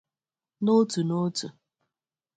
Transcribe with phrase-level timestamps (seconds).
[0.63, 1.47] n'otu n'otu